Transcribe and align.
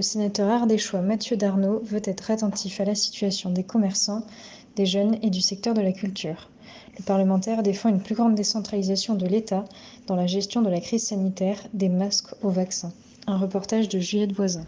Le 0.00 0.04
sénateur 0.04 0.48
ardéchois 0.48 1.02
Mathieu 1.02 1.36
Darnaud 1.36 1.82
veut 1.84 2.00
être 2.04 2.30
attentif 2.30 2.80
à 2.80 2.86
la 2.86 2.94
situation 2.94 3.50
des 3.50 3.64
commerçants, 3.64 4.24
des 4.74 4.86
jeunes 4.86 5.18
et 5.20 5.28
du 5.28 5.42
secteur 5.42 5.74
de 5.74 5.82
la 5.82 5.92
culture. 5.92 6.48
Le 6.98 7.04
parlementaire 7.04 7.62
défend 7.62 7.90
une 7.90 8.00
plus 8.00 8.14
grande 8.14 8.34
décentralisation 8.34 9.14
de 9.14 9.26
l'État 9.26 9.66
dans 10.06 10.16
la 10.16 10.26
gestion 10.26 10.62
de 10.62 10.70
la 10.70 10.80
crise 10.80 11.08
sanitaire, 11.08 11.58
des 11.74 11.90
masques 11.90 12.32
au 12.42 12.48
vaccin. 12.48 12.94
Un 13.26 13.36
reportage 13.36 13.88
de 13.88 13.98
Juliette 13.98 14.32
Voisin. 14.32 14.64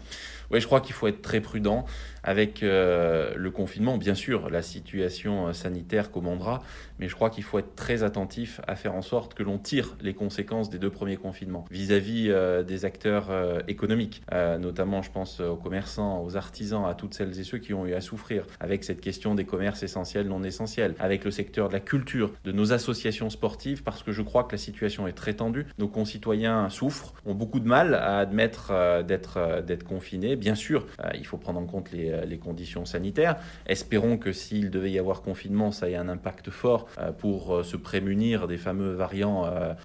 Oui, 0.51 0.61
je 0.61 0.67
crois 0.67 0.81
qu'il 0.81 0.93
faut 0.93 1.07
être 1.07 1.21
très 1.21 1.41
prudent 1.41 1.85
avec 2.23 2.63
euh, 2.63 3.33
le 3.35 3.51
confinement. 3.51 3.97
Bien 3.97 4.15
sûr, 4.15 4.49
la 4.49 4.61
situation 4.61 5.47
euh, 5.47 5.53
sanitaire 5.53 6.11
commandera, 6.11 6.61
mais 6.99 7.07
je 7.07 7.15
crois 7.15 7.29
qu'il 7.29 7.43
faut 7.43 7.59
être 7.59 7.75
très 7.75 8.03
attentif 8.03 8.61
à 8.67 8.75
faire 8.75 8.93
en 8.93 9.01
sorte 9.01 9.33
que 9.33 9.43
l'on 9.43 9.57
tire 9.57 9.97
les 10.01 10.13
conséquences 10.13 10.69
des 10.69 10.79
deux 10.79 10.89
premiers 10.89 11.17
confinements 11.17 11.65
vis-à-vis 11.71 12.27
euh, 12.29 12.63
des 12.63 12.85
acteurs 12.85 13.29
économiques, 13.67 14.21
notamment 14.59 15.01
je 15.01 15.11
pense 15.11 15.39
aux 15.39 15.55
commerçants, 15.55 16.23
aux 16.23 16.37
artisans, 16.37 16.85
à 16.85 16.93
toutes 16.93 17.13
celles 17.13 17.39
et 17.39 17.43
ceux 17.43 17.57
qui 17.57 17.73
ont 17.73 17.85
eu 17.85 17.93
à 17.93 18.01
souffrir 18.01 18.45
avec 18.59 18.83
cette 18.83 19.01
question 19.01 19.35
des 19.35 19.45
commerces 19.45 19.83
essentiels, 19.83 20.27
non 20.27 20.43
essentiels, 20.43 20.95
avec 20.99 21.23
le 21.23 21.31
secteur 21.31 21.67
de 21.69 21.73
la 21.73 21.79
culture, 21.79 22.31
de 22.43 22.51
nos 22.51 22.73
associations 22.73 23.29
sportives, 23.29 23.83
parce 23.83 24.03
que 24.03 24.11
je 24.11 24.21
crois 24.21 24.43
que 24.43 24.53
la 24.53 24.57
situation 24.57 25.07
est 25.07 25.13
très 25.13 25.33
tendue. 25.33 25.65
Nos 25.77 25.87
concitoyens 25.87 26.69
souffrent, 26.69 27.13
ont 27.25 27.33
beaucoup 27.33 27.59
de 27.59 27.67
mal 27.67 27.95
à 27.95 28.19
admettre 28.19 28.42
d'être 28.47 29.63
d'être 29.65 29.83
confinés. 29.83 30.35
Bien 30.35 30.55
sûr, 30.55 30.85
il 31.15 31.25
faut 31.25 31.37
prendre 31.37 31.59
en 31.59 31.65
compte 31.65 31.91
les 31.91 32.11
euh, 32.11 32.37
conditions 32.37 32.85
sanitaires. 32.85 33.37
Espérons 33.67 34.17
que 34.17 34.31
s'il 34.31 34.69
devait 34.69 34.91
y 34.91 34.99
avoir 34.99 35.21
confinement, 35.21 35.71
ça 35.71 35.89
ait 35.89 35.95
un 35.95 36.09
impact 36.09 36.49
fort 36.49 36.87
euh, 36.97 37.11
pour 37.11 37.55
euh, 37.55 37.63
se 37.63 37.77
prémunir 37.77 38.47
des 38.47 38.57
fameux 38.57 38.93
variants 38.93 39.23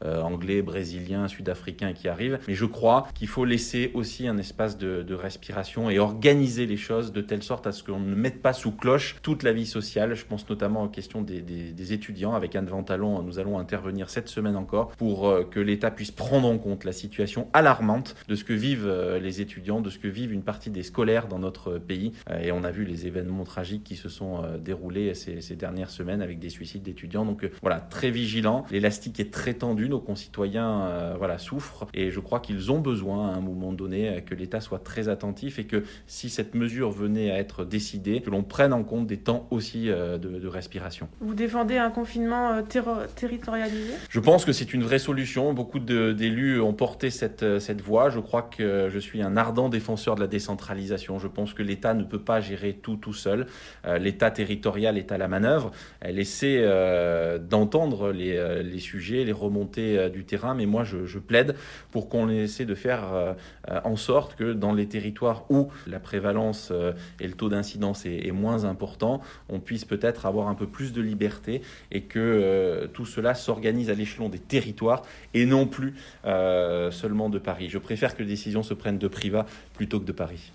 anglais, 0.05 0.63
brésiliens, 0.63 1.29
sud-africains 1.29 1.93
qui 1.93 2.09
arrivent. 2.09 2.39
Mais 2.49 2.55
je 2.55 2.65
crois 2.65 3.07
qu'il 3.15 3.29
faut 3.29 3.45
laisser 3.45 3.91
aussi 3.95 4.27
un 4.27 4.39
espace 4.39 4.79
de, 4.79 5.15
respiration 5.15 5.91
et 5.91 5.99
organiser 5.99 6.67
les 6.67 6.77
choses 6.77 7.13
de 7.13 7.21
telle 7.21 7.43
sorte 7.43 7.67
à 7.67 7.73
ce 7.73 7.83
qu'on 7.83 7.99
ne 7.99 8.15
mette 8.15 8.41
pas 8.41 8.53
sous 8.53 8.73
cloche 8.73 9.17
toute 9.23 9.43
la 9.43 9.53
vie 9.53 9.67
sociale. 9.67 10.15
Je 10.15 10.25
pense 10.25 10.49
notamment 10.49 10.85
aux 10.85 10.89
questions 10.89 11.23
des, 11.23 11.93
étudiants. 11.93 12.35
Avec 12.35 12.55
Anne 12.55 12.67
Ventalon, 12.67 13.23
nous 13.23 13.39
allons 13.39 13.59
intervenir 13.59 14.11
cette 14.11 14.29
semaine 14.29 14.57
encore 14.57 14.89
pour 14.93 15.33
que 15.51 15.61
l'État 15.61 15.91
puisse 15.91 16.11
prendre 16.11 16.49
en 16.49 16.59
compte 16.59 16.85
la 16.85 16.93
situation 16.93 17.49
alarmante 17.53 18.15
de 18.29 18.35
ce 18.35 18.45
que 18.45 18.48
vivent 18.53 18.91
les 19.21 19.41
étudiants, 19.41 19.81
de 19.81 19.91
ce 19.91 19.99
que 19.99 20.09
vivent 20.09 20.33
une 20.33 20.43
partie 20.43 20.71
des 20.71 20.83
scolaires 20.83 21.29
dans 21.29 21.39
notre 21.39 21.79
pays 21.79 22.13
euh, 22.31 22.41
et 22.41 22.53
on 22.53 22.65
a 22.65 22.71
vu 22.71 22.85
les 22.85 23.07
événements 23.07 23.45
tragiques 23.45 23.85
qui 23.85 23.97
se 23.97 24.09
sont 24.09 24.43
euh, 24.43 24.59
déroulés 24.59 25.15
ces, 25.15 25.57
dernières 25.57 25.91
semaines 25.91 26.23
avec 26.23 26.39
des 26.39 26.51
suicides 26.51 26.83
d'étudiants. 26.83 27.25
Donc 27.25 27.45
euh, 27.45 27.51
voilà, 27.63 27.81
très 27.81 28.11
vigilant. 28.11 28.65
L'élastique 28.71 29.21
est 29.21 29.33
très 29.33 29.55
tendu. 29.55 29.89
Nos 29.89 30.01
concitoyens 30.01 31.15
voilà, 31.17 31.39
souffrent 31.39 31.87
et 31.95 32.11
je 32.11 32.21
crois 32.21 32.41
qu'ils 32.41 32.71
ont 32.71 32.79
besoin 32.79 33.31
à 33.31 33.35
un 33.35 33.41
moment 33.41 33.73
donné 33.73 34.23
que 34.25 34.35
l'État 34.35 34.61
soit 34.61 34.79
très 34.79 35.09
attentif 35.09 35.59
et 35.59 35.65
que 35.65 35.85
si 36.07 36.31
cette 36.31 36.55
mesure 36.55 36.91
venait 36.91 37.31
à 37.31 37.39
être 37.39 37.65
décidée, 37.65 38.21
que 38.21 38.31
l'on 38.31 38.43
prenne 38.43 38.73
en 38.73 38.85
compte 38.85 39.07
des 39.07 39.19
temps 39.19 39.47
aussi 39.51 39.87
de, 39.87 40.47
respiration. 40.47 41.09
Vous 41.21 41.35
défendez 41.35 41.77
un 41.77 41.91
confinement 41.91 42.63
territorialisé? 42.63 43.93
Je 44.09 44.21
pense 44.21 44.45
que 44.45 44.53
c'est 44.53 44.73
une 44.73 44.83
vraie 44.83 44.99
solution. 44.99 45.53
Beaucoup 45.53 45.79
d'élus 45.79 46.61
ont 46.61 46.73
porté 46.73 47.11
cette, 47.11 47.59
cette 47.59 47.81
voie. 47.81 48.11
Je 48.11 48.21
crois 48.21 48.38
que 48.43 48.89
je 48.91 48.99
suis 48.99 49.23
un 49.23 49.37
ardent 49.37 49.69
défenseur 49.69 50.15
de 50.15 50.21
la 50.21 50.27
décentralisation. 50.27 51.19
Je 51.19 51.29
pense 51.29 51.55
que 51.55 51.63
l'État 51.63 51.95
ne 51.95 52.05
peut 52.05 52.21
pas 52.21 52.41
gérer 52.41 52.75
tout 52.75 52.97
tout 52.97 53.13
seul. 53.13 53.47
Euh, 53.87 53.99
L'État 53.99 54.31
territorial 54.31 54.99
est 54.99 55.13
à 55.13 55.19
la 55.19 55.29
manœuvre. 55.29 55.71
Elle 56.01 56.19
essaie 56.19 56.59
euh, 56.61 57.39
d'entendre 57.39 58.13
les, 58.13 58.37
euh, 58.37 58.63
les, 58.63 58.79
sujets, 58.79 59.25
les 59.25 59.33
remontées 59.33 60.11
du 60.11 60.25
terrain, 60.25 60.55
mais 60.55 60.67
moi 60.67 60.85
je, 60.85 61.19
plaide 61.19 61.57
pour 61.91 62.09
qu'on 62.09 62.29
essaie 62.29 62.65
de 62.65 62.77
faire 62.77 63.35
en 63.85 63.97
sorte 63.97 64.37
que 64.37 64.53
dans 64.53 64.73
les 64.73 64.87
territoires 64.87 65.45
où 65.51 65.69
la 65.87 65.99
prévalence 65.99 66.73
et 67.19 67.27
le 67.27 67.35
taux 67.35 67.49
d'incidence 67.49 68.07
est, 68.07 68.31
moins 68.31 68.65
important, 68.65 69.21
on 69.49 69.59
puisse 69.59 69.85
peut-être 69.85 70.27
avoir 70.27 70.49
un 70.49 70.55
peu 70.55 70.67
plus 70.69 70.93
de 70.93 71.03
liberté 71.03 71.61
et 71.91 72.03
que 72.03 72.89
tout 72.95 73.05
cela 73.05 73.35
s'organise 73.35 73.91
à 73.91 73.95
l'échelon 73.95 74.29
des 74.29 74.39
territoires 74.39 75.03
et 75.35 75.45
non 75.45 75.67
plus 75.67 75.95
seulement 76.23 77.29
de 77.29 77.39
Paris. 77.39 77.69
Je 77.69 77.79
préfère 77.79 78.17
que 78.17 78.23
décisions 78.29 78.63
se 78.63 78.75
prennent 78.75 78.99
de 78.99 79.09
Privat 79.09 79.47
plutôt 79.75 79.99
que 79.99 80.07
de 80.07 80.13
Paris. 80.13 80.53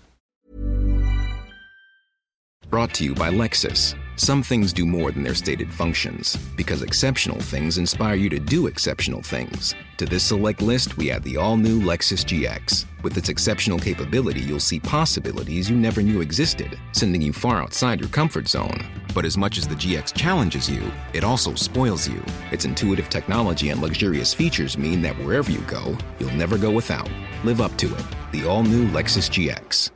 Brought 2.70 2.94
to 2.94 3.04
you 3.04 3.14
by 3.14 3.30
Lexus. 3.30 3.94
Some 4.16 4.42
things 4.42 4.72
do 4.72 4.86
more 4.86 5.12
than 5.12 5.22
their 5.22 5.34
stated 5.34 5.72
functions, 5.72 6.36
because 6.56 6.82
exceptional 6.82 7.38
things 7.40 7.78
inspire 7.78 8.14
you 8.14 8.28
to 8.30 8.38
do 8.38 8.66
exceptional 8.66 9.22
things. 9.22 9.74
To 9.98 10.06
this 10.06 10.22
select 10.24 10.62
list, 10.62 10.96
we 10.96 11.10
add 11.10 11.22
the 11.24 11.36
all 11.36 11.56
new 11.56 11.80
Lexus 11.80 12.24
GX. 12.24 12.86
With 13.02 13.16
its 13.16 13.28
exceptional 13.28 13.78
capability, 13.78 14.40
you'll 14.40 14.60
see 14.60 14.80
possibilities 14.80 15.68
you 15.68 15.76
never 15.76 16.00
knew 16.00 16.20
existed, 16.20 16.78
sending 16.92 17.22
you 17.22 17.32
far 17.32 17.62
outside 17.62 18.00
your 18.00 18.08
comfort 18.08 18.48
zone. 18.48 18.84
But 19.14 19.24
as 19.24 19.36
much 19.36 19.58
as 19.58 19.68
the 19.68 19.74
GX 19.74 20.14
challenges 20.14 20.68
you, 20.68 20.82
it 21.12 21.22
also 21.22 21.54
spoils 21.54 22.08
you. 22.08 22.24
Its 22.50 22.64
intuitive 22.64 23.08
technology 23.08 23.70
and 23.70 23.82
luxurious 23.82 24.32
features 24.32 24.78
mean 24.78 25.02
that 25.02 25.16
wherever 25.18 25.50
you 25.50 25.60
go, 25.62 25.96
you'll 26.18 26.30
never 26.32 26.56
go 26.56 26.70
without. 26.70 27.08
Live 27.44 27.60
up 27.60 27.76
to 27.76 27.94
it. 27.94 28.04
The 28.32 28.46
all 28.46 28.62
new 28.62 28.88
Lexus 28.88 29.28
GX. 29.28 29.90